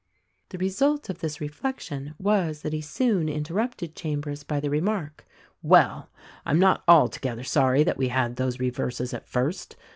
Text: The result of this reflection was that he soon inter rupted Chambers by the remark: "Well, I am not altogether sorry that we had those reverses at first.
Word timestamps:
The 0.49 0.57
result 0.57 1.11
of 1.11 1.19
this 1.19 1.39
reflection 1.39 2.15
was 2.17 2.63
that 2.63 2.73
he 2.73 2.81
soon 2.81 3.29
inter 3.29 3.53
rupted 3.53 3.93
Chambers 3.93 4.41
by 4.43 4.59
the 4.59 4.71
remark: 4.71 5.27
"Well, 5.61 6.09
I 6.43 6.49
am 6.49 6.57
not 6.57 6.81
altogether 6.87 7.43
sorry 7.43 7.83
that 7.83 7.99
we 7.99 8.07
had 8.07 8.37
those 8.37 8.59
reverses 8.59 9.13
at 9.13 9.27
first. 9.27 9.75